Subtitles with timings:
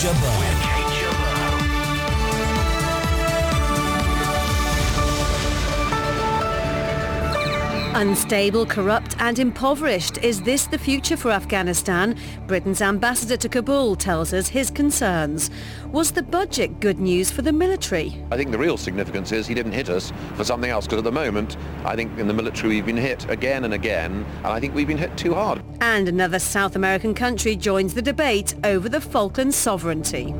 [0.00, 0.69] Jabbar.
[7.94, 10.18] Unstable, corrupt and impoverished.
[10.18, 12.16] Is this the future for Afghanistan?
[12.46, 15.50] Britain's ambassador to Kabul tells us his concerns.
[15.90, 18.16] Was the budget good news for the military?
[18.30, 21.04] I think the real significance is he didn't hit us for something else because at
[21.04, 24.60] the moment I think in the military we've been hit again and again and I
[24.60, 25.60] think we've been hit too hard.
[25.80, 30.32] And another South American country joins the debate over the Falkland sovereignty.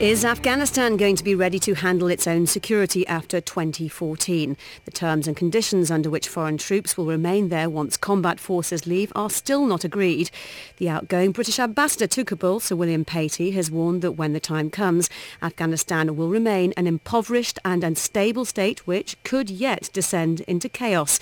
[0.00, 4.54] Is Afghanistan going to be ready to handle its own security after 2014?
[4.84, 9.10] The terms and conditions under which foreign troops will remain there once combat forces leave
[9.16, 10.30] are still not agreed.
[10.76, 14.68] The outgoing British ambassador to Kabul, Sir William Patey, has warned that when the time
[14.68, 15.08] comes,
[15.40, 21.18] Afghanistan will remain an impoverished and unstable state which could yet descend into chaos.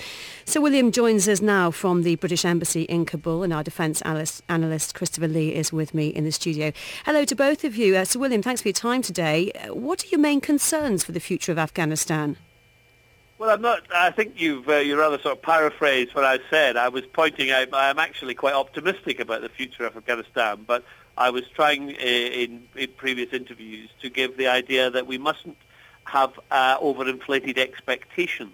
[0.47, 4.95] Sir William joins us now from the British Embassy in Kabul and our defence analyst
[4.95, 6.71] Christopher Lee is with me in the studio.
[7.07, 7.97] Hello to both of you.
[7.97, 9.53] Uh, Sir William, thanks for your time today.
[9.71, 12.37] What are your main concerns for the future of Afghanistan?
[13.39, 13.85] Well, I'm not.
[13.93, 16.77] I think you've uh, you rather sort of paraphrased what I said.
[16.77, 20.85] I was pointing out I'm actually quite optimistic about the future of Afghanistan, but
[21.17, 25.57] I was trying uh, in, in previous interviews to give the idea that we mustn't
[26.05, 28.53] have uh, overinflated expectations.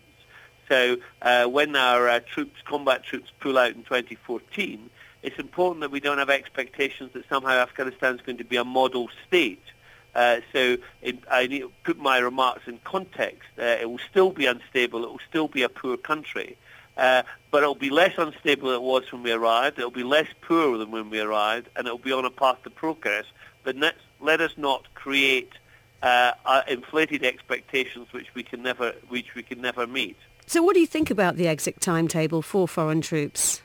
[0.70, 4.88] So uh, when our uh, troops, combat troops, pull out in 2014,
[5.22, 8.64] it's important that we don't have expectations that somehow Afghanistan is going to be a
[8.64, 9.60] model state
[10.14, 10.76] uh, so
[11.30, 13.48] I need to put my remarks in context.
[13.58, 15.04] Uh, it will still be unstable.
[15.04, 16.56] It will still be a poor country.
[16.96, 19.78] Uh, but it will be less unstable than it was when we arrived.
[19.78, 22.30] It will be less poor than when we arrived, and it will be on a
[22.30, 23.24] path to progress.
[23.62, 25.52] But let, let us not create
[26.02, 26.32] uh,
[26.66, 30.16] inflated expectations which we can never, which we can never meet.
[30.50, 33.62] So, what do you think about the exit timetable for foreign troops?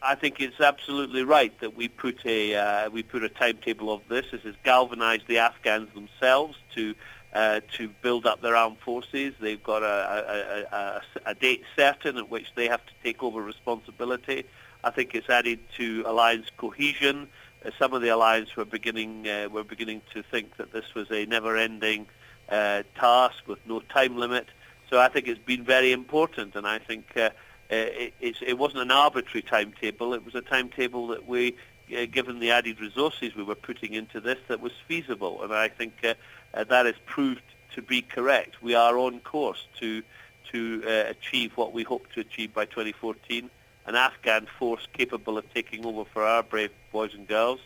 [0.00, 4.00] I think it's absolutely right that we put a uh, we put a timetable of
[4.08, 4.26] this.
[4.30, 6.94] This has galvanised the Afghans themselves to
[7.34, 9.34] uh, to build up their armed forces.
[9.40, 13.42] They've got a, a, a, a, date certain at which they have to take over
[13.42, 14.44] responsibility.
[14.84, 17.26] I think it's added to alliance cohesion.
[17.66, 21.10] Uh, some of the alliance were beginning uh, were beginning to think that this was
[21.10, 22.06] a never-ending
[22.48, 24.46] uh, task with no time limit.
[24.94, 27.30] So I think it's been very important, and I think uh, uh,
[27.68, 30.14] it, it, wasn't an arbitrary timetable.
[30.14, 31.56] It was a timetable that we,
[31.92, 35.42] uh, given the added resources we were putting into this, that was feasible.
[35.42, 36.14] And I think uh,
[36.62, 37.42] that has proved
[37.74, 38.62] to be correct.
[38.62, 40.04] We are on course to
[40.52, 43.50] to uh, achieve what we hope to achieve by 2014,
[43.86, 47.58] an Afghan force capable of taking over for our brave boys and girls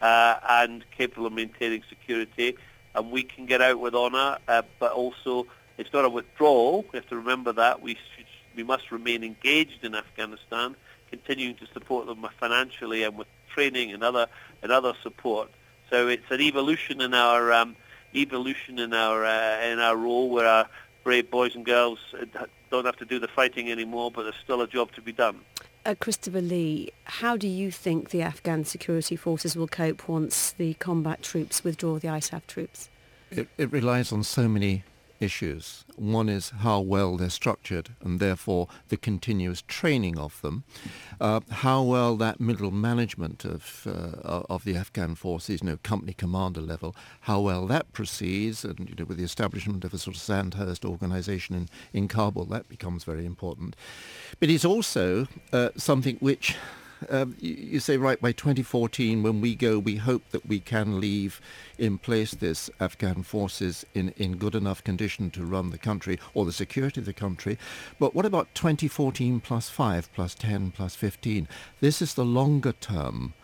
[0.00, 2.56] uh, and capable of maintaining security.
[2.94, 5.46] And we can get out with honour, uh, but also
[5.80, 6.84] it's not a withdrawal.
[6.92, 7.80] We have to remember that.
[7.80, 8.26] We should
[8.56, 10.76] we must remain engaged in Afghanistan,
[11.10, 14.26] continuing to support them financially and with training and other
[14.62, 15.50] and other support.
[15.88, 17.76] So it's an evolution in our um,
[18.14, 20.68] evolution in our uh, in our role where our
[21.02, 24.60] brave boys and girls uh, don't have to do the fighting anymore, but there's still
[24.60, 25.40] a job to be done.
[25.86, 30.74] Uh, Christopher Lee, how do you think the Afghan security forces will cope once the
[30.74, 32.90] combat troops withdraw the ISAF troops?
[33.30, 34.84] It, it relies on so many
[35.20, 35.84] issues.
[35.96, 40.64] One is how well they're structured and therefore the continuous training of them,
[41.20, 46.14] uh, how well that middle management of uh, of the Afghan forces, you know, company
[46.14, 50.16] commander level, how well that proceeds, and you know, with the establishment of a sort
[50.16, 53.76] of Sandhurst organisation in, in Kabul, that becomes very important.
[54.38, 56.56] But it's also uh, something which
[57.08, 61.00] um, you, you, say, right, by 2014, when we go, we hope that we can
[61.00, 61.40] leave
[61.78, 66.44] in place this Afghan forces in, in good enough condition to run the country or
[66.44, 67.58] the security of the country.
[67.98, 71.48] But what about 2014 plus 5, plus 10, plus 15?
[71.80, 73.34] This is the longer term.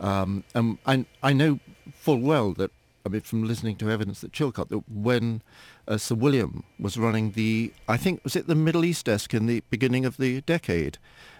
[0.00, 1.60] Um, and I, I know
[1.92, 2.70] full well that,
[3.06, 5.42] I mean, from listening to evidence at Chilcot, that when
[5.86, 9.46] uh, Sir William was running the, I think, was it the Middle East desk in
[9.46, 10.98] the beginning of the decade?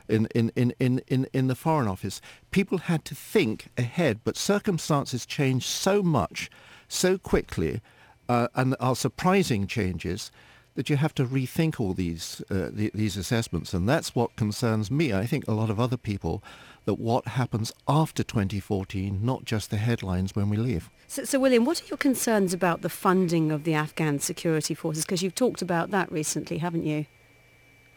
[0.08, 2.20] In, in, in, in, in, in the Foreign Office.
[2.50, 6.50] People had to think ahead, but circumstances change so much,
[6.88, 7.80] so quickly,
[8.28, 10.30] uh, and are surprising changes
[10.74, 14.90] that you have to rethink all these uh, the, these assessments, and that's what concerns
[14.90, 15.12] me.
[15.12, 16.42] I think a lot of other people
[16.84, 20.90] that what happens after 2014, not just the headlines when we leave.
[21.06, 25.04] So, so William, what are your concerns about the funding of the Afghan security forces?
[25.04, 27.06] Because you've talked about that recently, haven't you?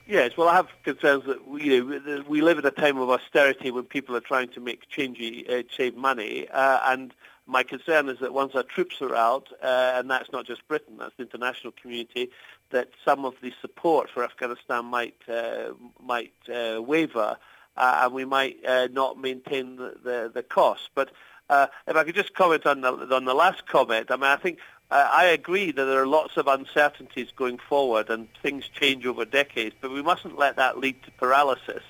[0.07, 3.71] Yes, well, I have concerns that you know we live at a time of austerity
[3.71, 5.19] when people are trying to make change,
[5.49, 7.13] uh, save money, uh, and
[7.45, 10.95] my concern is that once our troops are out, uh, and that's not just Britain,
[10.97, 12.29] that's the international community,
[12.69, 17.35] that some of the support for Afghanistan might uh, might uh, waver,
[17.75, 18.57] uh, and we might
[18.93, 20.89] not maintain the, the, the cost.
[20.95, 21.11] But
[21.49, 24.59] if I could just comment on the, on the last comment, I mean, I think
[24.89, 29.75] I agree that there are lots of uncertainties going forward and things change over decades,
[29.81, 31.83] but we mustn't let that lead to paralysis.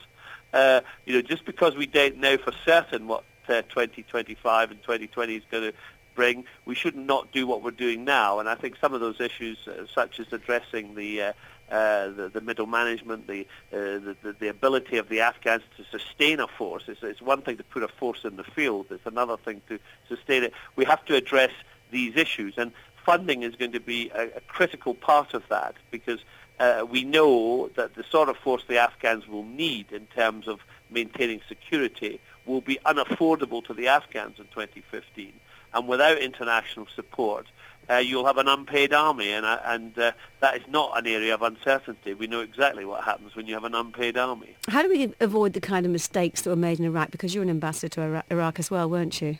[0.51, 5.35] Uh, you know, just because we don't know for certain what uh, 2025 and 2020
[5.35, 5.73] is going to
[6.15, 8.39] bring, we should not do what we're doing now.
[8.39, 11.33] And I think some of those issues, uh, such as addressing the, uh,
[11.69, 13.41] uh, the, the middle management, the,
[13.71, 16.85] uh, the, the ability of the Afghans to sustain a force.
[16.88, 18.88] It's, it's one thing to put a force in the field.
[18.89, 19.77] It's another thing to
[20.09, 20.53] sustain it.
[20.75, 21.51] We have to address
[21.92, 22.72] these issues, and
[23.06, 26.19] funding is going to be a, a critical part of that because
[26.60, 30.60] uh, we know that the sort of force the Afghans will need in terms of
[30.89, 35.34] maintaining security will be unaffordable to the Afghans in 2015.
[35.74, 37.45] And without international support,
[37.90, 40.12] uh, you'll have an unpaid army, and, uh, and uh,
[40.42, 42.13] that is not an area of uncertainty.
[42.13, 44.56] We know exactly what happens when you have an unpaid army.
[44.68, 47.12] How do we avoid the kind of mistakes that were made in Iraq?
[47.12, 49.38] Because you were an ambassador to Iraq as well, weren't you?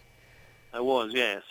[0.74, 1.42] I was, yes.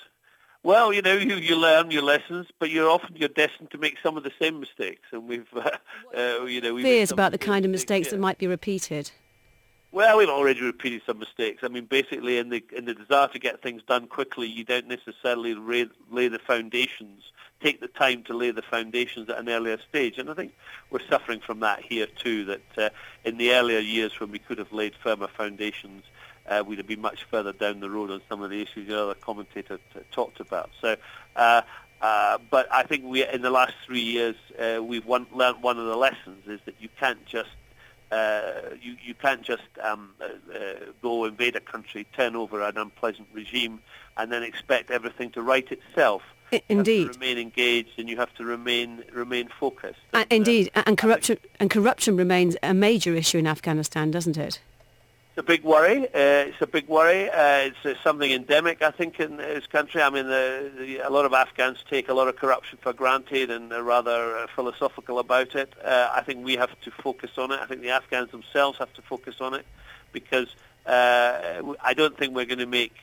[0.66, 3.98] Well, you know, you, you learn your lessons, but you're often you're destined to make
[4.02, 5.70] some of the same mistakes, and we've, uh,
[6.12, 9.12] uh, you know, we've fears about the kind of mistakes that might be repeated.
[9.92, 11.62] Well, we've already repeated some mistakes.
[11.62, 14.88] I mean, basically, in the in the desire to get things done quickly, you don't
[14.88, 17.22] necessarily lay, lay the foundations,
[17.62, 20.18] take the time to lay the foundations at an earlier stage.
[20.18, 20.52] And I think
[20.90, 22.44] we're suffering from that here too.
[22.44, 22.90] That uh,
[23.24, 26.02] in the earlier years, when we could have laid firmer foundations,
[26.48, 29.02] uh, we'd have been much further down the road on some of the issues the
[29.02, 30.70] other commentator t- talked about.
[30.80, 30.96] So.
[31.34, 31.62] Uh,
[32.02, 35.78] uh, but I think we, in the last three years, uh, we've one, learned one
[35.78, 37.48] of the lessons is that you can't just
[38.10, 40.28] uh, you, you can't just um, uh,
[41.02, 43.80] go invade a country, turn over an unpleasant regime,
[44.16, 46.22] and then expect everything to right itself.
[46.68, 49.98] Indeed, remain engaged, and you have to remain remain focused.
[50.12, 54.60] And, indeed, and corruption and corruption remains a major issue in Afghanistan, doesn't it?
[55.36, 56.06] It's a big worry.
[56.06, 57.28] Uh, it's a big worry.
[57.28, 60.00] Uh, it's uh, something endemic, I think, in this country.
[60.00, 63.50] I mean, the, the, a lot of Afghans take a lot of corruption for granted
[63.50, 65.74] and are rather uh, philosophical about it.
[65.84, 67.60] Uh, I think we have to focus on it.
[67.60, 69.66] I think the Afghans themselves have to focus on it
[70.10, 70.48] because
[70.86, 72.94] uh, I don't think we're going to make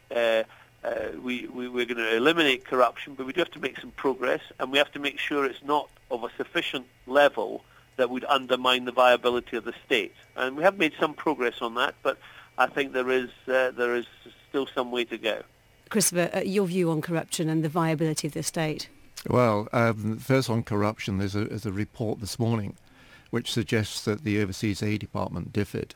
[1.22, 4.42] we, we, we're going to eliminate corruption, but we do have to make some progress,
[4.60, 7.64] and we have to make sure it's not of a sufficient level
[7.98, 10.14] that would undermine the viability of the state.
[10.36, 12.18] And we have made some progress on that, but
[12.58, 14.06] I think there is uh, there is
[14.50, 15.44] still some way to go.
[15.90, 18.90] Christopher, uh, your view on corruption and the viability of the state?
[19.30, 22.76] Well, um, first on corruption, there's a, there's a, report this morning
[23.30, 25.92] which suggests that the Overseas Aid Department, DFID,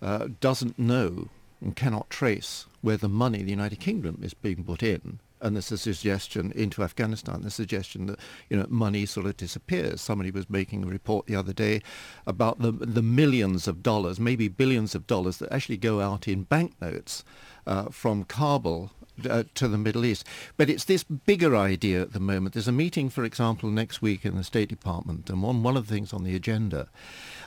[0.00, 1.28] uh, doesn't know
[1.60, 5.72] and cannot trace where the money the United Kingdom is being put in and there's
[5.72, 10.00] a suggestion into Afghanistan, the suggestion that you know money sort of disappears.
[10.00, 11.82] Somebody was making a report the other day
[12.26, 16.44] about the the millions of dollars, maybe billions of dollars that actually go out in
[16.44, 17.24] banknotes
[17.66, 18.90] uh, from Kabul
[19.28, 20.26] uh, to the Middle East.
[20.56, 22.54] But it's this bigger idea at the moment.
[22.54, 25.86] There's a meeting, for example, next week in the State Department, and one, one of
[25.86, 26.88] the things on the agenda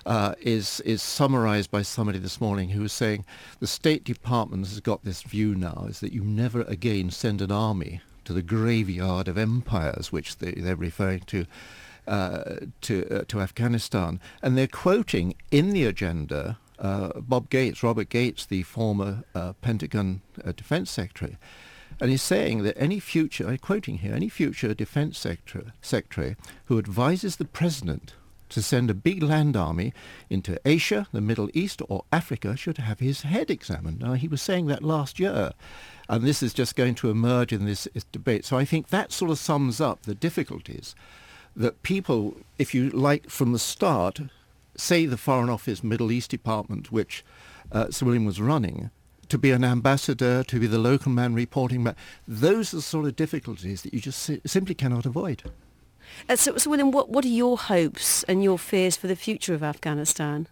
[0.05, 3.25] uh, is, is summarized by somebody this morning who was saying
[3.59, 7.51] the State Department has got this view now, is that you never again send an
[7.51, 11.45] army to the graveyard of empires, which they, they're referring to
[12.07, 18.45] uh, to uh, to Afghanistan, and they're quoting in the agenda Bob Gates, Robert Gates,
[18.45, 21.37] the former uh, Pentagon uh, Defense Secretary,
[21.99, 26.77] and he's saying that any future, I'm quoting here, any future defense secretary, secretary who
[26.77, 28.13] advises the president
[28.49, 29.93] to send a big land army
[30.29, 33.99] into Asia, the Middle East, or Africa should have his head examined.
[33.99, 35.51] Now, he was saying that last year,
[36.07, 38.45] and this is just going to emerge in this debate.
[38.45, 40.95] So I think that sort of sums up the difficulties
[41.55, 44.19] that people, if you like, from the start,
[44.77, 47.25] say the Foreign Office Middle East Department, which
[47.71, 48.89] uh, Sir William was running,
[49.29, 53.05] to be an ambassador, to be the local man reporting back, those are the sort
[53.05, 55.43] of difficulties that you just si- simply cannot avoid.
[56.29, 59.53] Uh, so, so, William, what, what are your hopes and your fears for the future
[59.53, 60.47] of Afghanistan?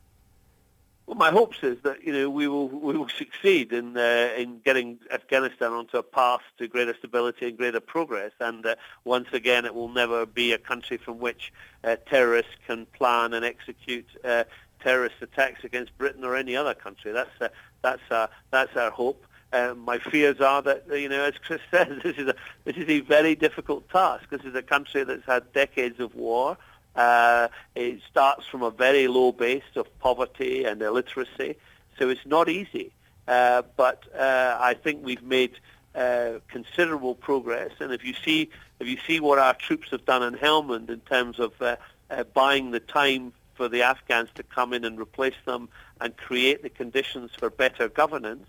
[1.07, 4.59] Well, my hopes is that you know we will we will succeed in uh, in
[4.65, 8.31] getting Afghanistan onto a path to greater stability and greater progress.
[8.39, 12.88] And uh, once again, it will never be a country from which uh, terrorists can
[12.88, 14.45] plan and execute uh,
[14.79, 17.12] terrorist attacks against Britain or any other country.
[17.12, 17.50] That's uh,
[17.83, 19.25] that's uh, that's our hope.
[19.53, 22.89] Um, my fears are that you know, as Chris says, this is a this is
[22.89, 24.29] a very difficult task.
[24.31, 26.57] This is a country that's had decades of war.
[26.95, 31.55] Uh, it starts from a very low base of poverty and illiteracy,
[31.99, 32.91] so it's not easy.
[33.27, 35.57] Uh, but uh, I think we've made
[35.95, 37.71] uh, considerable progress.
[37.79, 38.49] And if you see
[38.79, 41.77] if you see what our troops have done in Helmand in terms of uh,
[42.09, 45.69] uh, buying the time for the Afghans to come in and replace them
[46.01, 48.47] and create the conditions for better governance,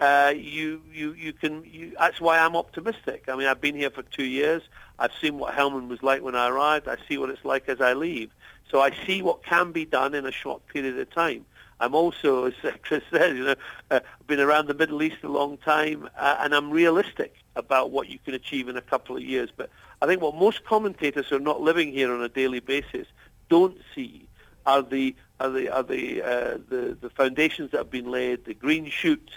[0.00, 3.24] you, you, you can, you, that's why I'm optimistic.
[3.28, 4.62] I mean, I've been here for two years.
[4.98, 6.88] I've seen what Helmand was like when I arrived.
[6.88, 8.30] I see what it's like as I leave.
[8.70, 11.44] So I see what can be done in a short period of time.
[11.80, 13.54] I'm also, as Chris said, you know,
[13.90, 18.08] uh, been around the Middle East a long time, uh, and I'm realistic about what
[18.08, 19.50] you can achieve in a couple of years.
[19.56, 19.70] But
[20.02, 23.06] I think what most commentators who are not living here on a daily basis
[23.48, 24.28] don't see
[24.66, 28.54] are the are the are the uh, the, the foundations that have been laid, the
[28.54, 29.32] green shoots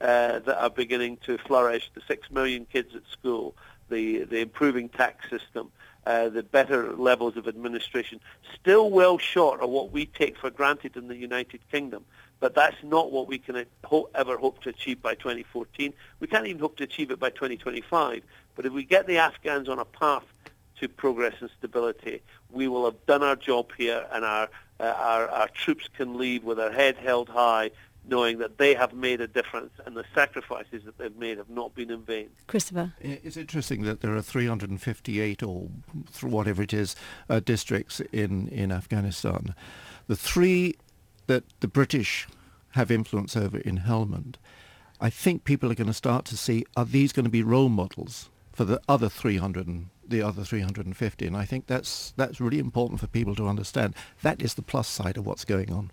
[0.00, 3.56] uh, that are beginning to flourish, the six million kids at school,
[3.94, 5.70] the the improving tax system,
[6.06, 8.20] uh, the better levels of administration,
[8.60, 12.04] still well short of what we take for granted in the United Kingdom.
[12.40, 15.94] But that's not what we can ho- ever hope to achieve by 2014.
[16.20, 18.22] We can't even hope to achieve it by 2025.
[18.54, 20.24] But if we get the Afghans on a path
[20.80, 22.20] to progress and stability,
[22.50, 24.48] we will have done our job here and our,
[24.80, 27.70] uh, our, our troops can leave with their head held high
[28.06, 31.74] knowing that they have made a difference and the sacrifices that they've made have not
[31.74, 32.28] been in vain.
[32.46, 32.92] Christopher?
[33.00, 35.68] It's interesting that there are 358 or
[36.22, 36.94] whatever it is
[37.28, 39.54] uh, districts in, in Afghanistan.
[40.06, 40.76] The three
[41.26, 42.28] that the British
[42.70, 44.34] have influence over in Helmand,
[45.00, 47.68] I think people are going to start to see, are these going to be role
[47.68, 51.26] models for the other 300 and the other 350?
[51.26, 53.94] And I think that's, that's really important for people to understand.
[54.22, 55.90] That is the plus side of what's going on.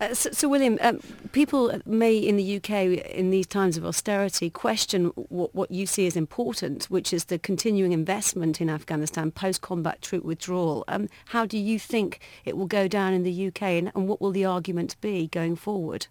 [0.00, 1.00] Uh, so, so, William, um,
[1.32, 2.70] people may in the UK
[3.10, 7.38] in these times of austerity question what, what you see as important, which is the
[7.38, 10.84] continuing investment in Afghanistan post-combat troop withdrawal.
[10.88, 14.20] Um, how do you think it will go down in the UK and, and what
[14.20, 16.06] will the argument be going forward?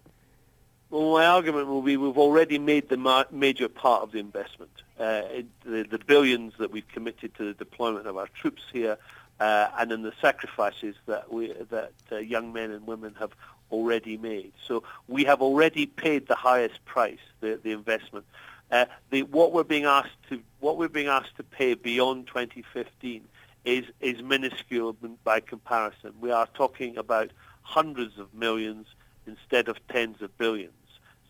[0.90, 4.70] Well, my argument will be we've already made the ma- major part of the investment.
[4.98, 8.96] Uh, it, the, the, billions that we've committed to the deployment of our troops here
[9.38, 13.30] uh, and in the sacrifices that, we, that uh, young men and women have
[13.70, 14.52] already made.
[14.66, 18.24] So we have already paid the highest price, the, the investment.
[18.70, 23.22] Uh, the, what we're being asked to what we're being asked to pay beyond 2015
[23.64, 24.94] is is minuscule
[25.24, 26.12] by comparison.
[26.20, 27.30] We are talking about
[27.62, 28.86] hundreds of millions
[29.26, 30.72] instead of tens of billions.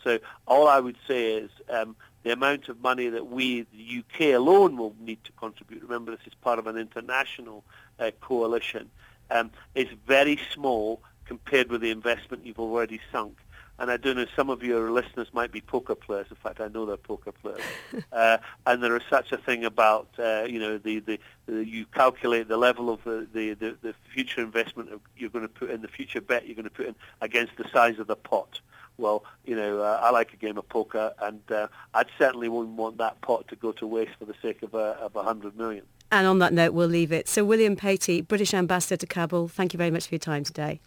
[0.03, 4.35] So all I would say is um, the amount of money that we, the UK
[4.37, 5.83] alone, will need to contribute.
[5.83, 7.65] Remember, this is part of an international
[7.99, 8.91] uh, coalition.
[9.31, 13.39] Um, is very small compared with the investment you've already sunk.
[13.81, 16.27] And I don't know, some of your listeners might be poker players.
[16.31, 17.61] In fact, I know they're poker players.
[18.13, 21.87] uh, and there is such a thing about, uh, you know, the, the, the, you
[21.87, 25.83] calculate the level of the, the, the, the future investment you're going to put in,
[25.83, 28.61] the future bet you're going to put in against the size of the pot.
[28.97, 32.77] Well, you know, uh, I like a game of poker, and uh, I'd certainly wouldn't
[32.77, 35.85] want that pot to go to waste for the sake of a, of hundred million.
[36.11, 37.29] And on that note, we'll leave it.
[37.29, 40.81] So, William Patey, British Ambassador to Kabul, thank you very much for your time today.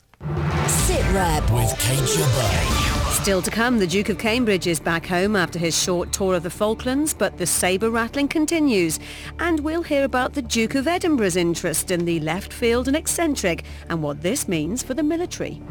[0.67, 3.11] Sit Rep with Kate Jabbar.
[3.21, 6.43] Still to come, the Duke of Cambridge is back home after his short tour of
[6.43, 8.99] the Falklands, but the sabre rattling continues.
[9.39, 13.63] And we'll hear about the Duke of Edinburgh's interest in the left field and eccentric
[13.89, 15.61] and what this means for the military.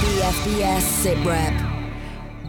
[0.00, 1.79] BFBS Sit Rep.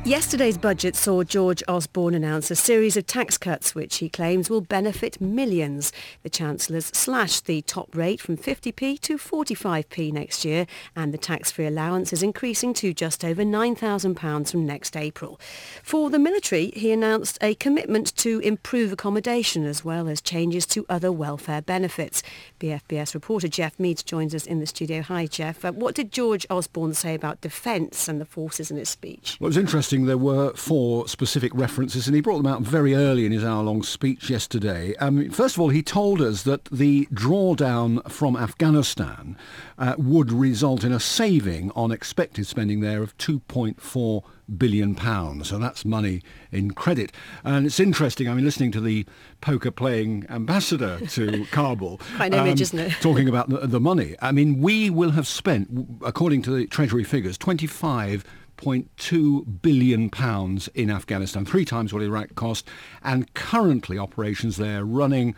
[0.04, 4.60] Yesterday's budget saw George Osborne announce a series of tax cuts which he claims will
[4.60, 5.94] benefit millions.
[6.24, 10.66] The Chancellor's slashed the top rate from 50p to 45p next year
[10.96, 15.40] and the tax-free allowance is increasing to just over £9,000 from next April.
[15.84, 20.84] For the military, he announced a commitment to improve accommodation as well as changes to
[20.90, 22.24] other welfare benefits.
[22.60, 25.04] BFBS reporter Jeff Meads joins us in the studio.
[25.04, 25.64] Hi, Jeff.
[25.64, 29.38] Uh, what did George Osborne say about defence and the forces in his speech?
[29.40, 32.62] Well, it was interesting interesting, there were four specific references, and he brought them out
[32.62, 34.96] very early in his hour-long speech yesterday.
[34.98, 39.38] Um, first of all, he told us that the drawdown from Afghanistan
[39.78, 44.24] uh, would result in a saving on expected spending there of 2.4
[44.58, 45.50] billion pounds.
[45.50, 46.22] So that's money
[46.52, 47.12] in credit.
[47.44, 49.06] And it's interesting, I mean, listening to the
[49.40, 52.00] poker playing ambassador to Kabul.
[52.16, 52.94] Quite um, image, isn't it?
[53.02, 54.16] talking about the, the money.
[54.22, 55.70] I mean, we will have spent,
[56.04, 58.24] according to the Treasury figures, 25
[58.62, 62.68] 1.2 billion pounds in Afghanistan, three times what Iraq cost,
[63.04, 65.36] and currently operations there running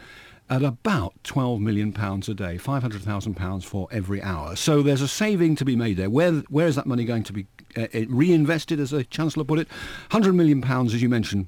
[0.49, 4.55] at about 12 million pounds a day, 500,000 pounds for every hour.
[4.55, 6.09] So there's a saving to be made there.
[6.09, 9.67] Where where is that money going to be uh, reinvested, as the chancellor put it?
[10.11, 11.47] 100 million pounds, as you mentioned,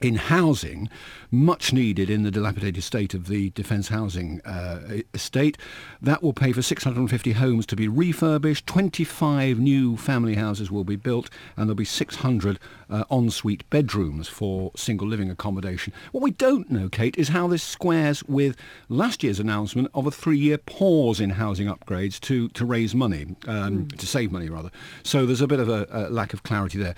[0.00, 0.88] in housing,
[1.30, 5.56] much needed in the dilapidated state of the defence housing uh, estate.
[6.00, 10.96] That will pay for 650 homes to be refurbished, 25 new family houses will be
[10.96, 15.92] built, and there'll be 600 uh, ensuite bedrooms for single living accommodation.
[16.12, 18.56] What we don't know, Kate, is how this squares with
[18.88, 23.86] last year's announcement of a three-year pause in housing upgrades to, to raise money, um,
[23.86, 23.98] mm.
[23.98, 24.70] to save money rather.
[25.02, 26.94] So there's a bit of a, a lack of clarity there.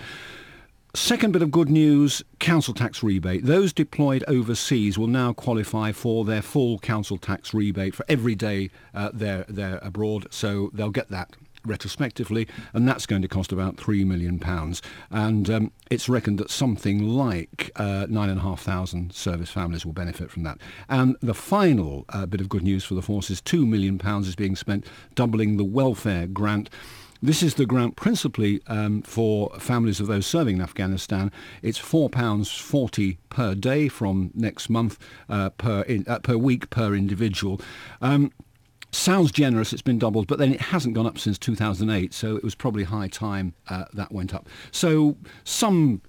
[0.99, 3.47] Second bit of good news, council tax rebate.
[3.47, 8.69] Those deployed overseas will now qualify for their full council tax rebate for every day
[8.93, 13.77] uh, they're, they're abroad, so they'll get that retrospectively, and that's going to cost about
[13.77, 14.43] £3 million.
[15.11, 20.59] And um, it's reckoned that something like uh, 9,500 service families will benefit from that.
[20.89, 24.57] And the final uh, bit of good news for the forces, £2 million is being
[24.57, 26.69] spent doubling the welfare grant.
[27.21, 31.33] This is the grant principally um, for families of those serving in Afghanistan.
[31.63, 34.99] It's £4.40 per day from next month
[35.29, 37.61] uh, per, in, uh, per week per individual.
[38.01, 38.31] Um,
[38.93, 42.45] sounds generous, it's been doubled, but then it hasn't gone up since 2008, so it
[42.45, 44.49] was probably high time uh, that went up.
[44.71, 46.03] So some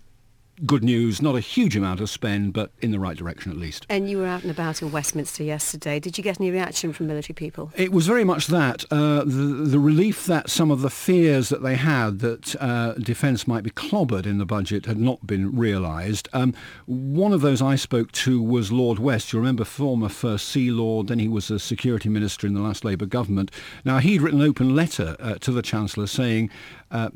[0.66, 3.86] good news, not a huge amount of spend, but in the right direction at least.
[3.90, 6.00] And you were out and about in Westminster yesterday.
[6.00, 7.72] Did you get any reaction from military people?
[7.76, 8.86] It was very much that.
[8.92, 13.48] Uh, the, the relief that some of the fears that they had that uh, defence
[13.48, 16.28] might be clobbered in the budget had not been realised.
[16.34, 16.54] Um,
[16.86, 19.34] one of those I spoke to was Lord West.
[19.34, 22.84] You remember former First Sea Lord, then he was a security minister in the last
[22.84, 23.52] Labour government.
[23.86, 26.50] Now, he'd written an open letter uh, to the Chancellor saying
[26.92, 27.10] uh,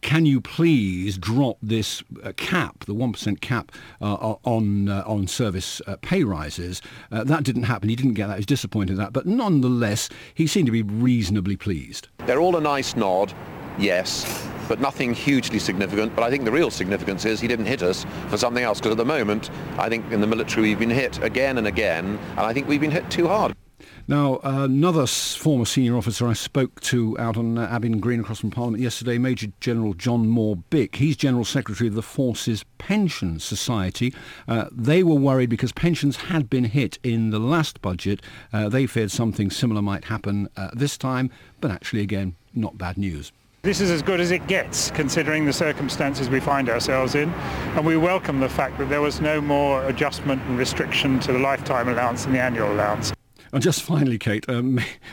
[0.00, 5.80] can you please drop this uh, cap, the 1% cap uh, on uh, on service
[6.02, 6.82] pay rises?
[7.10, 7.88] That didn't happen.
[7.88, 8.36] He didn't get that.
[8.36, 9.12] He's disappointed in that.
[9.12, 12.08] But nonetheless, he seemed to be reasonably pleased.
[12.26, 13.32] They're all a nice nod,
[13.78, 16.14] yes, but nothing hugely significant.
[16.14, 18.92] But I think the real significance is he didn't hit us for something else, because
[18.92, 22.40] at the moment, I think in the military we've been hit again and again, and
[22.40, 23.54] I think we've been hit too hard.
[24.06, 28.50] Now, another former senior officer I spoke to out on uh, Abingdon Green across from
[28.50, 30.96] Parliament yesterday, Major General John Moore-Bick.
[30.96, 34.12] He's General Secretary of the Forces Pension Society.
[34.46, 38.20] Uh, they were worried because pensions had been hit in the last budget.
[38.52, 41.30] Uh, they feared something similar might happen uh, this time,
[41.62, 43.32] but actually, again, not bad news.
[43.62, 47.86] This is as good as it gets, considering the circumstances we find ourselves in, and
[47.86, 51.88] we welcome the fact that there was no more adjustment and restriction to the lifetime
[51.88, 53.14] allowance and the annual allowance.
[53.54, 54.64] And just finally, Kate, uh,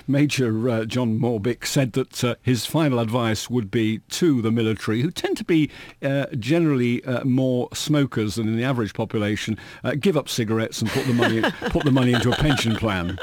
[0.08, 5.02] Major uh, John Moore-Bick said that uh, his final advice would be to the military,
[5.04, 5.70] who tend to be
[6.02, 10.90] uh, generally uh, more smokers than in the average population, uh, give up cigarettes and
[10.90, 13.20] put the money put the money into a pension plan.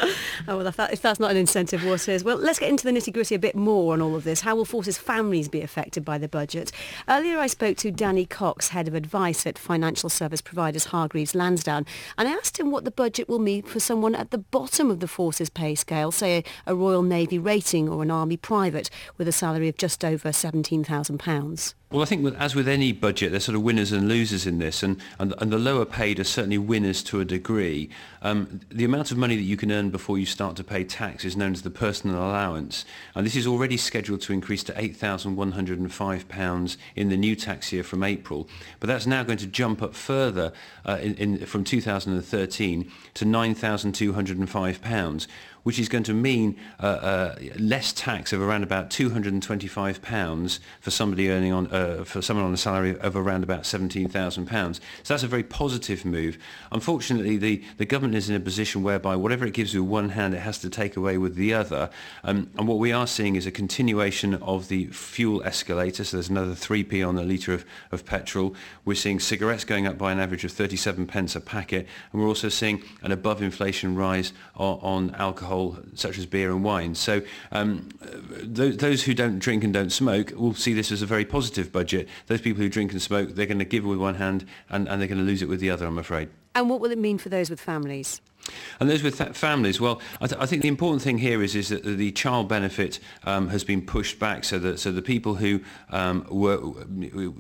[0.46, 2.22] Oh well, if, that, if that's not an incentive, what is?
[2.22, 4.42] Well, let's get into the nitty gritty a bit more on all of this.
[4.42, 6.70] How will forces families be affected by the budget?
[7.09, 11.87] Earlier, I spoke to Danny Cox, head of advice at financial service providers Hargreaves Lansdown,
[12.16, 15.00] and I asked him what the budget will mean for someone at the bottom of
[15.00, 19.27] the forces pay scale, say a, a Royal Navy rating or an Army private with
[19.27, 21.75] a salary of just over £17,000?
[21.90, 24.59] Well, I think with, as with any budget, there's sort of winners and losers in
[24.59, 27.88] this, and, and, and the lower paid are certainly winners to a degree.
[28.20, 31.24] Um, the amount of money that you can earn before you start to pay tax
[31.24, 36.77] is known as the personal allowance, and this is already scheduled to increase to £8,105
[36.94, 40.53] in the new tax year from April, but that's now going to jump up further
[40.85, 45.27] uh, in, in, from 2013 to £9,205
[45.68, 51.31] which is going to mean uh, uh, less tax of around about £225 for somebody
[51.31, 54.74] earning on uh, for someone on a salary of around about £17,000.
[54.76, 56.38] So that's a very positive move.
[56.72, 60.33] Unfortunately, the, the government is in a position whereby whatever it gives with one hand,
[60.33, 61.90] it has to take away with the other.
[62.24, 66.02] Um, and what we are seeing is a continuation of the fuel escalator.
[66.02, 68.54] So there's another 3p on a litre of, of petrol.
[68.87, 71.87] We're seeing cigarettes going up by an average of 37 pence a packet.
[72.11, 76.51] And we're also seeing an above inflation rise on, on alcohol alcohol, such as beer
[76.51, 76.94] and wine.
[76.94, 81.07] So um, those, those who don't drink and don't smoke will see this as a
[81.07, 82.09] very positive budget.
[82.27, 85.01] Those people who drink and smoke, they're going to give with one hand and, and
[85.01, 86.29] they're going to lose it with the other, I'm afraid.
[86.55, 88.21] And what will it mean for those with families?
[88.81, 91.69] And those with families, well, I, th- I, think the important thing here is, is
[91.69, 95.61] that the child benefit um, has been pushed back so that so the people who
[95.91, 96.59] um, were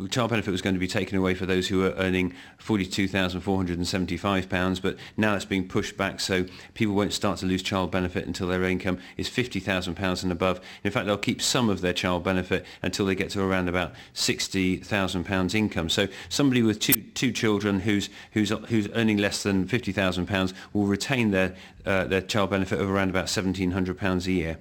[0.08, 4.96] child benefit was going to be taken away for those who were earning £42,475, but
[5.16, 6.44] now it's being pushed back so
[6.74, 10.60] people won't start to lose child benefit until their income is £50,000 and above.
[10.84, 13.92] In fact, they'll keep some of their child benefit until they get to around about
[14.14, 15.88] £60,000 income.
[15.88, 21.30] So somebody with two, two children who's, who's, who's earning less than £50,000 will retain
[21.30, 21.54] their,
[21.86, 24.58] uh, their child benefit of around about £1,700 a year.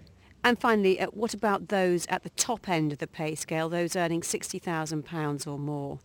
[0.47, 3.97] And finally, uh, what about those at the top end of the pay scale, those
[3.97, 5.99] earning £60,000 or more?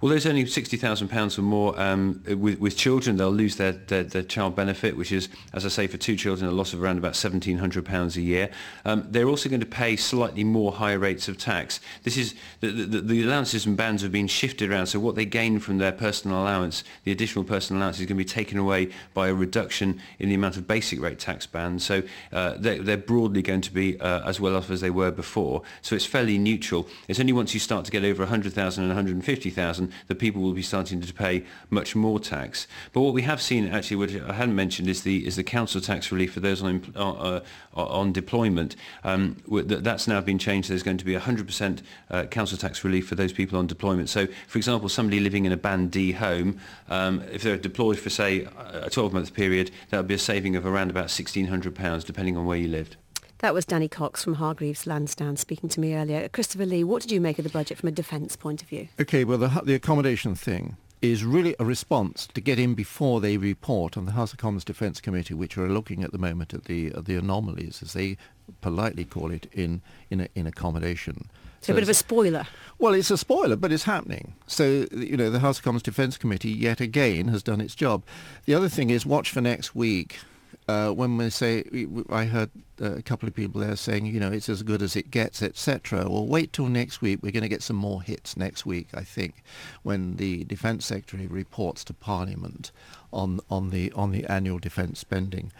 [0.00, 4.24] Well, those earning £60,000 or more um, with, with children, they'll lose their, their, their,
[4.24, 7.12] child benefit, which is, as I say, for two children, a loss of around about
[7.12, 8.50] £1,700 a year.
[8.84, 11.78] Um, they're also going to pay slightly more higher rates of tax.
[12.02, 15.24] This is the, the, the allowances and bands have been shifted around, so what they
[15.24, 18.90] gain from their personal allowance, the additional personal allowance is going to be taken away
[19.12, 21.84] by a reduction in the amount of basic rate tax bands.
[21.84, 22.02] So
[22.32, 25.62] uh, they're, they're, broadly going to be uh, as well off as they were before.
[25.82, 26.86] So it's fairly neutral.
[27.08, 30.62] It's only once you start to get over 100,000 and 150,000 that people will be
[30.62, 32.66] starting to pay much more tax.
[32.92, 35.80] But what we have seen, actually, which I hadn't mentioned, is the is the council
[35.80, 37.40] tax relief for those on uh,
[37.76, 38.76] uh on deployment.
[39.02, 40.70] Um, that's now been changed.
[40.70, 44.08] There's going to be 100% uh, council tax relief for those people on deployment.
[44.08, 48.10] So, for example, somebody living in a Band D home, um, if they're deployed for,
[48.10, 52.46] say, a 12-month period, that would be a saving of around about £1,600, depending on
[52.46, 52.96] where you lived.
[53.44, 56.30] That was Danny Cox from Hargreaves Lansdown speaking to me earlier.
[56.30, 58.88] Christopher Lee, what did you make of the budget from a defence point of view?
[58.98, 63.36] Okay, well, the, the accommodation thing is really a response to get in before they
[63.36, 66.64] report on the House of Commons Defence Committee, which are looking at the moment at
[66.64, 68.16] the at the anomalies, as they
[68.62, 71.28] politely call it, in in, in accommodation.
[71.60, 72.46] So, so a bit of a spoiler.
[72.78, 74.32] Well, it's a spoiler, but it's happening.
[74.46, 78.04] So, you know, the House of Commons Defence Committee yet again has done its job.
[78.46, 80.16] The other thing is watch for next week
[80.66, 81.64] uh, when we say,
[82.08, 82.50] I heard
[82.80, 85.42] uh, a couple of people there saying, you know, it's as good as it gets,
[85.42, 86.08] etc.
[86.08, 87.20] Well, wait till next week.
[87.22, 89.42] We're going to get some more hits next week, I think,
[89.82, 92.72] when the Defence Secretary reports to Parliament
[93.12, 95.52] on on the on the annual defence spending.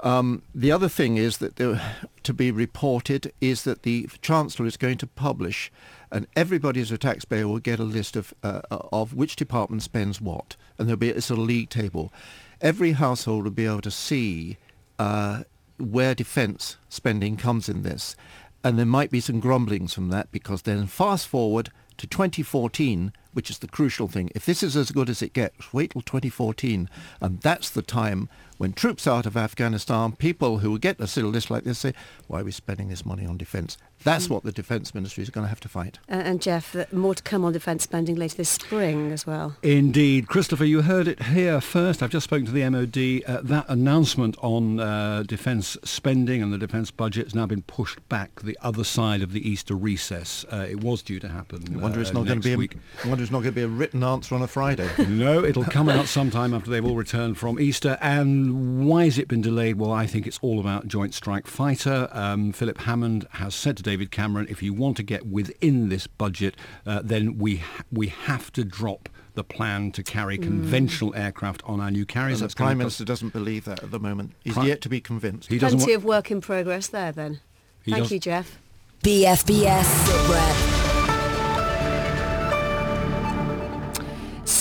[0.00, 1.80] Um, the other thing is that there,
[2.24, 5.72] to be reported is that the Chancellor is going to publish,
[6.10, 10.20] and everybody as a taxpayer will get a list of uh, of which department spends
[10.20, 12.12] what, and there'll be a sort of league table
[12.64, 14.56] every household will be able to see
[14.98, 15.42] uh,
[15.78, 18.16] where defence spending comes in this.
[18.64, 23.50] And there might be some grumblings from that because then fast forward to 2014, which
[23.50, 24.30] is the crucial thing.
[24.34, 26.88] If this is as good as it gets, wait till 2014.
[27.20, 31.50] And that's the time when troops out of Afghanistan, people who get a little list
[31.50, 31.92] like this say,
[32.26, 33.76] why are we spending this money on defence?
[34.04, 34.30] That's mm.
[34.30, 35.98] what the Defence Ministry is going to have to fight.
[36.08, 39.56] Uh, and Jeff, more to come on defence spending later this spring as well.
[39.62, 40.28] Indeed.
[40.28, 42.02] Christopher, you heard it here first.
[42.02, 43.22] I've just spoken to the MOD.
[43.26, 48.06] Uh, that announcement on uh, defence spending and the defence budget has now been pushed
[48.08, 50.44] back the other side of the Easter recess.
[50.52, 52.56] Uh, it was due to happen I wonder it's uh, not going to be a,
[52.56, 52.76] week.
[53.04, 54.88] I wonder it's not going to be a written answer on a Friday.
[55.08, 57.98] no, it'll come out sometime after they've all returned from Easter.
[58.00, 59.78] And why has it been delayed?
[59.78, 62.08] Well, I think it's all about Joint Strike Fighter.
[62.12, 66.08] Um, Philip Hammond has said to David Cameron, if you want to get within this
[66.08, 70.42] budget, uh, then we ha- we have to drop the plan to carry mm.
[70.42, 72.40] conventional aircraft on our new carriers.
[72.42, 74.32] And the Prime Minister doesn't believe that at the moment.
[74.42, 75.48] He's Prime- yet to be convinced.
[75.48, 77.38] He Plenty wa- of work in progress there then.
[77.84, 78.58] He Thank does- you, Jeff.
[79.04, 80.73] BFBS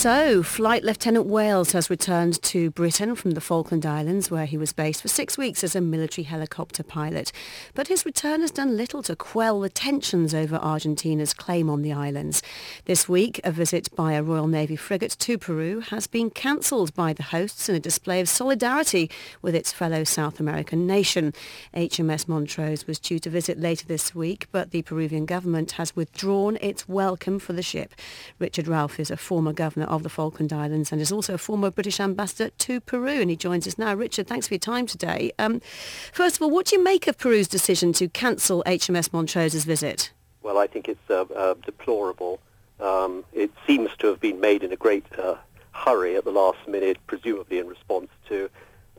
[0.04, 4.74] So, Flight Lieutenant Wales has returned to Britain from the Falkland Islands, where he was
[4.74, 7.32] based for six weeks as a military helicopter pilot.
[7.74, 11.94] But his return has done little to quell the tensions over Argentina's claim on the
[11.94, 12.44] islands.
[12.84, 17.13] This week, a visit by a Royal Navy frigate to Peru has been cancelled by
[17.13, 19.10] the hosts in a display of solidarity
[19.42, 21.32] with its fellow South American nation.
[21.74, 26.58] HMS Montrose was due to visit later this week, but the Peruvian government has withdrawn
[26.60, 27.96] its welcome for the ship.
[28.38, 31.71] Richard Ralph is a former governor of the Falkland Islands and is also a former
[31.71, 33.21] British ambassador to Peru.
[33.21, 33.93] And he joins us now.
[33.93, 35.32] Richard, thanks for your time today.
[35.39, 35.62] Um,
[36.12, 40.12] first of all, what do you make of Peru's decision to cancel HMS Montrose's visit?
[40.41, 42.39] Well, I think it's uh, uh, deplorable.
[42.79, 45.36] Um, it seems to have been made in a great uh,
[45.71, 48.49] hurry at the last minute, presumably in response to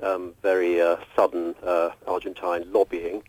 [0.02, 3.22] um, very uh, sudden uh, Argentine lobbying.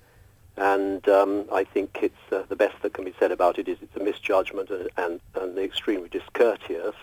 [0.58, 3.78] And um, I think it's uh, the best that can be said about it is
[3.82, 6.95] it's a misjudgment and, and, and extremely discourteous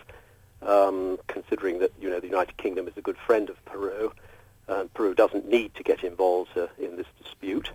[0.66, 4.12] um, considering that you know the United Kingdom is a good friend of Peru.
[4.68, 7.70] Uh, Peru doesn't need to get involved uh, in this dispute.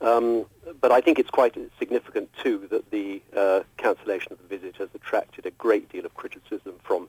[0.00, 0.46] Um,
[0.80, 4.88] but I think it's quite significant too that the uh, cancellation of the visit has
[4.94, 7.08] attracted a great deal of criticism from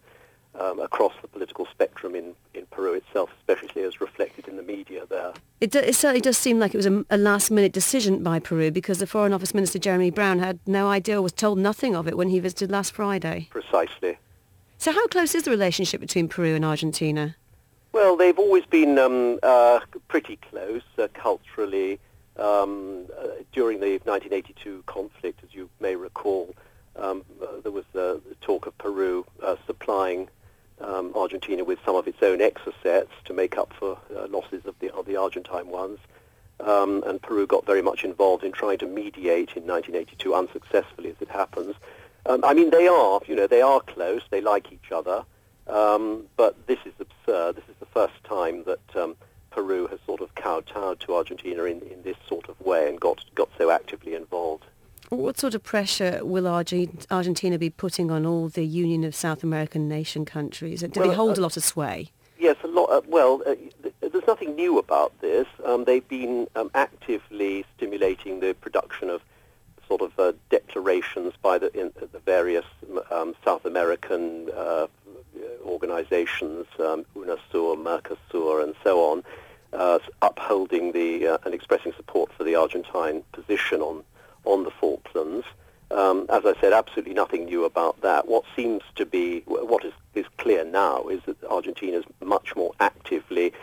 [0.60, 5.06] um, across the political spectrum in, in Peru itself, especially as reflected in the media
[5.10, 5.34] there.
[5.62, 8.72] It, do, it certainly does seem like it was a, a last-minute decision by Peru
[8.72, 12.18] because the Foreign Office Minister Jeremy Browne had no idea, was told nothing of it
[12.18, 13.48] when he visited last Friday.
[13.52, 14.18] Precisely.
[14.80, 17.36] So how close is the relationship between Peru and Argentina?
[17.92, 22.00] Well, they've always been um, uh, pretty close uh, culturally.
[22.38, 26.56] Um, uh, during the 1982 conflict, as you may recall,
[26.96, 30.30] um, uh, there was uh, talk of Peru uh, supplying
[30.80, 33.98] um, Argentina with some of its own exocets to make up for
[34.30, 36.00] losses of the, of the Argentine ones.
[36.62, 41.18] Um, and Peru got very much involved in trying to mediate in 1982, unsuccessfully as
[41.20, 41.76] it happens.
[42.26, 44.22] Um, I mean, they are, you know, they are close.
[44.30, 45.24] They like each other.
[45.68, 47.56] Um, but this is absurd.
[47.56, 49.16] This is the first time that um,
[49.52, 53.24] Peru has sort of kowtowed to Argentina in, in this sort of way and got,
[53.36, 54.66] got so actively involved.
[55.10, 59.88] What sort of pressure will Argentina be putting on all the Union of South American
[59.88, 60.82] nation countries?
[60.82, 62.12] Do well, they hold uh, a lot of sway?
[62.38, 62.90] Yes, a lot.
[62.92, 63.56] Uh, well, uh,
[64.02, 65.48] there's nothing new about this.
[65.66, 69.22] Um, they've been um, actively stimulating the production of
[69.90, 72.66] sort of uh, declarations by the, in, the various
[73.12, 74.88] um, South American uh,
[75.66, 79.24] organizations, um, UNASUR, Mercosur, and so on,
[79.74, 84.04] uh, upholding the uh, and expressing support for the Argentine position on
[84.46, 85.46] on the Falklands.
[85.92, 88.28] Um, as I said, absolutely nothing new about that.
[88.28, 92.72] What seems to be, what is, is clear now, is that Argentina is much more
[92.80, 93.54] actively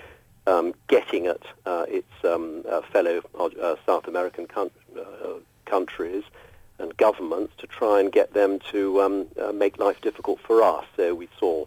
[0.47, 5.35] um, getting at uh, its um, uh, fellow uh, South American countries uh,
[5.67, 6.25] countries
[6.79, 10.85] and governments to try and get them to um, uh, make life difficult for us.
[10.97, 11.67] So we saw,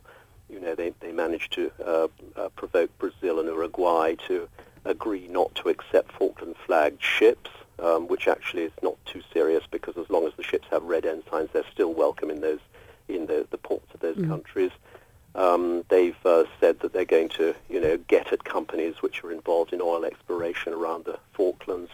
[0.49, 4.47] you know, they, they managed to uh, provoke Brazil and Uruguay to
[4.85, 7.49] agree not to accept Falkland-flagged ships
[7.81, 11.05] um, which actually is not too serious because as long as the ships have red
[11.05, 12.59] ensigns, they're still welcome in those
[13.07, 14.27] in the, the ports of those mm.
[14.27, 14.71] countries.
[15.33, 19.31] Um, they've uh, said that they're going to, you know, get at companies which are
[19.31, 21.91] involved in oil exploration around the Falklands,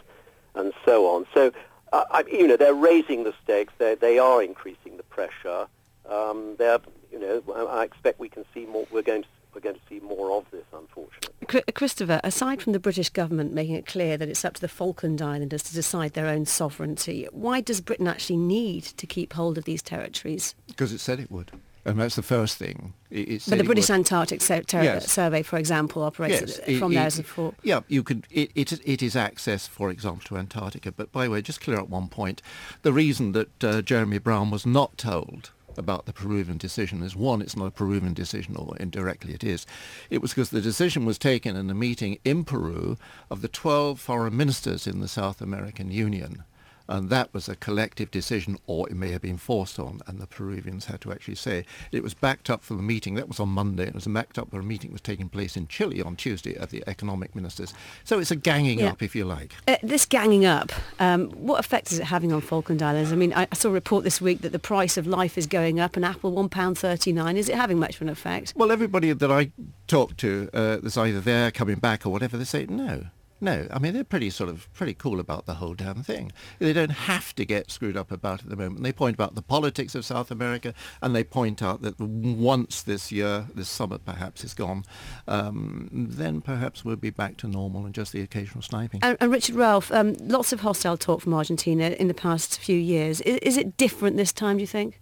[0.56, 1.26] and so on.
[1.34, 1.54] So,
[1.96, 3.74] uh, I, you know, they're raising the stakes.
[3.78, 5.68] They they are increasing the pressure.
[6.10, 6.80] Um, they're,
[7.12, 8.86] you know, I expect we can see more.
[8.92, 11.72] We're going to we're going to see more of this, unfortunately.
[11.72, 15.22] Christopher, aside from the British government making it clear that it's up to the Falkland
[15.22, 19.64] Islanders to decide their own sovereignty, why does Britain actually need to keep hold of
[19.64, 20.56] these territories?
[20.68, 21.52] Because it said it would.
[21.86, 22.94] And that's the first thing.
[23.12, 25.12] It, but the British Antarctic ter- ter- yes.
[25.12, 26.80] Survey, for example, operates yes.
[26.80, 27.56] from it, there it, as a fort.
[27.62, 28.26] Yeah, you could.
[28.32, 30.92] It, it, it is access, for example, to Antarctica.
[30.92, 32.42] But by the way, just clear up one point.
[32.82, 37.42] The reason that uh, Jeremy Browne was not told about the Peruvian decision is one,
[37.42, 39.68] it's not a Peruvian decision, or indirectly it is.
[40.10, 42.98] It was because the decision was taken in a meeting in Peru
[43.30, 46.44] of the 12 foreign ministers in the South American Union.
[46.88, 50.28] And that was a collective decision, or it may have been forced on, and the
[50.28, 51.66] Peruvians had to actually say.
[51.92, 54.52] It was backed up for the meeting, that was on Monday, it was backed up
[54.52, 57.74] for a meeting that was taking place in Chile on Tuesday at the economic ministers.
[58.04, 58.90] So it's a ganging yeah.
[58.90, 59.54] up, if you like.
[59.68, 63.12] Uh, this ganging up, um, what effect is it having on Falkland Islands?
[63.12, 65.80] I mean, I saw a report this week that the price of life is going
[65.80, 67.36] up and Apple £1.39.
[67.36, 68.54] Is it having much of an effect?
[68.56, 69.52] Well, everybody that I
[69.88, 73.06] talk to uh, that's either there, coming back or whatever, they say no.
[73.42, 76.32] No, I mean they're pretty sort of pretty cool about the whole damn thing.
[76.60, 78.84] They don't have to get screwed up about it at the moment.
[78.84, 83.12] They point about the politics of South America, and they point out that once this
[83.12, 84.86] year, this summer perhaps is gone,
[85.28, 89.02] um, then perhaps we'll be back to normal and just the occasional sniping.
[89.04, 92.78] And, and Richard Ralph, um, lots of hostile talk from Argentina in the past few
[92.78, 93.20] years.
[93.22, 94.58] Is, is it different this time?
[94.58, 95.02] Do you think?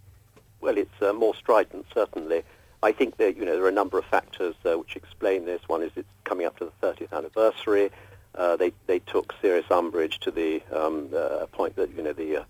[0.60, 2.42] Well, it's uh, more strident, certainly.
[2.82, 5.62] I think that you know there are a number of factors uh, which explain this.
[5.68, 7.90] One is it's coming up to the 30th anniversary.
[8.36, 12.38] Uh, they they took serious umbrage to the um, uh, point that you know the
[12.38, 12.44] uh,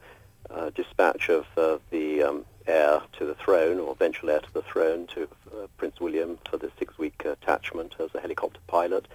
[0.50, 4.62] uh dispatch of uh, the um, heir to the throne or eventual heir to the
[4.62, 5.28] throne to
[5.76, 9.06] Prince William for the six-week attachment as a helicopter pilot.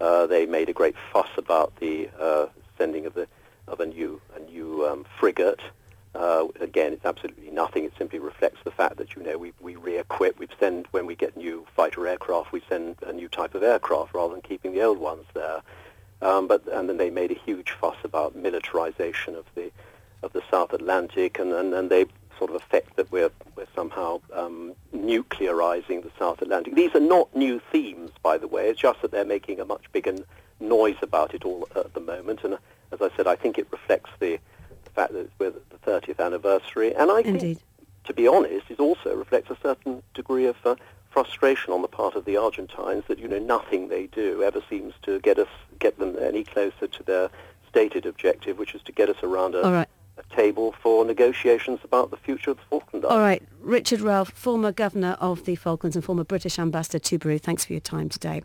[0.00, 2.08] they made a great fuss about the
[2.78, 3.28] sending of the
[3.68, 5.60] of a new a new um, frigate.
[6.14, 7.84] again, it's absolutely nothing.
[7.84, 10.38] It simply reflects the fact that you know we we re-equip.
[10.38, 14.14] We send when we get new fighter aircraft, we send a new type of aircraft
[14.14, 15.60] rather than keeping the old ones there.
[16.22, 19.70] Um, but and then they made a huge fuss about militarization of the
[20.22, 22.06] of the South Atlantic, and, and, and they
[22.38, 26.74] sort of affect that we're we're somehow um, nuclearizing the South Atlantic.
[26.74, 28.68] These are not new themes, by the way.
[28.68, 30.16] It's just that they're making a much bigger
[30.60, 32.40] noise about it all at the moment.
[32.44, 32.58] And
[32.92, 34.38] as I said, I think it reflects the,
[34.84, 37.40] the fact that we're the 30th anniversary, and I Indeed.
[37.40, 37.58] think,
[38.04, 40.76] to be honest, it also reflects a certain degree of uh,
[41.16, 44.92] frustration on the part of the Argentines that you know nothing they do ever seems
[45.00, 45.48] to get us
[45.78, 47.30] get them any closer to their
[47.70, 49.88] stated objective, which is to get us around a, right.
[50.36, 53.14] Table for negotiations about the future of the Falkland Islands.
[53.14, 57.38] All right, Richard Ralph, former governor of the Falklands and former British ambassador to Peru.
[57.38, 58.42] Thanks for your time today.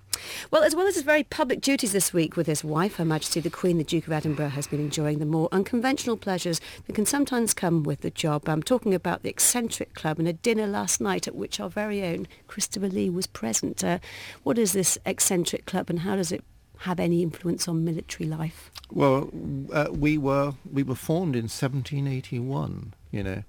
[0.50, 3.40] Well, as well as his very public duties this week with his wife, Her Majesty
[3.42, 7.06] the Queen, the Duke of Edinburgh has been enjoying the more unconventional pleasures that can
[7.06, 8.48] sometimes come with the job.
[8.48, 12.04] I'm talking about the Eccentric Club and a dinner last night at which our very
[12.04, 13.84] own Christopher Lee was present.
[13.84, 14.00] Uh,
[14.44, 16.44] what is this Eccentric Club and how does it
[16.82, 18.72] have any influence on military life?
[18.92, 19.30] Well,
[19.72, 22.94] uh, we were we were formed in 1781.
[23.12, 23.44] You know,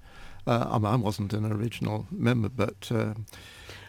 [0.46, 3.14] uh, I, mean, I, wasn't an original member, but uh,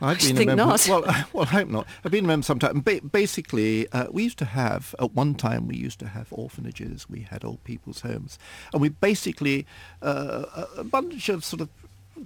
[0.02, 0.66] I've I been think a member.
[0.66, 0.88] not.
[0.88, 1.02] Well,
[1.34, 1.88] well, I hope not.
[2.06, 2.82] I've been a member sometime.
[2.82, 7.10] Ba- basically, uh, we used to have at one time we used to have orphanages.
[7.10, 8.40] We had old people's homes,
[8.72, 9.66] and we basically
[10.02, 11.70] uh, a bunch of sort of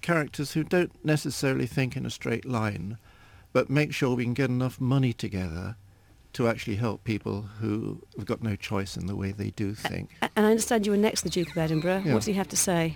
[0.01, 2.99] characters who don't necessarily think in a straight line,
[3.53, 5.77] but make sure we can get enough money together
[6.37, 10.11] to actually help people who have got no choice in the way they do think.
[10.21, 12.03] And I understand you were next to the Duke of Edinburgh.
[12.05, 12.13] Yeah.
[12.13, 12.95] What did he have to say?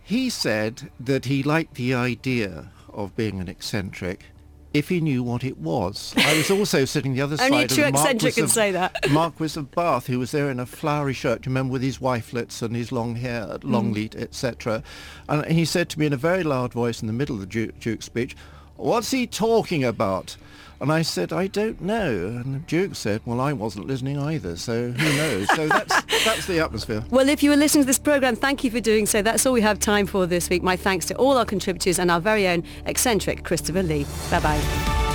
[0.00, 4.26] He said that he liked the idea of being an eccentric
[4.72, 6.14] if he knew what it was.
[6.18, 8.50] I was also sitting the other Only side true of the eccentric Marquis can of,
[8.52, 8.96] say that.
[9.10, 12.62] Marquis of Bath, who was there in a flowery shirt, you remember, with his wifelets
[12.62, 13.72] and his long hair, hmm.
[13.72, 14.84] long lead, etc.
[15.28, 17.46] And he said to me in a very loud voice in the middle of the
[17.46, 18.36] Duke, Duke's speech,
[18.76, 20.36] what's he talking about?
[20.80, 22.28] And I said, I don't know.
[22.28, 25.48] And the Duke said, well, I wasn't listening either, so who knows?
[25.54, 27.04] so that's, that's the atmosphere.
[27.10, 29.20] Well, if you were listening to this programme, thank you for doing so.
[29.22, 30.62] That's all we have time for this week.
[30.62, 34.06] My thanks to all our contributors and our very own eccentric Christopher Lee.
[34.30, 35.07] Bye-bye.